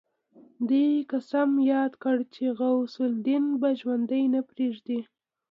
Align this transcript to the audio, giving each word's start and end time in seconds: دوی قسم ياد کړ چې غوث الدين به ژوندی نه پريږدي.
دوی 0.67 0.89
قسم 1.11 1.49
ياد 1.71 1.93
کړ 2.03 2.17
چې 2.33 2.43
غوث 2.57 2.95
الدين 3.09 3.43
به 3.61 3.69
ژوندی 3.79 4.23
نه 4.33 4.41
پريږدي. 4.49 4.99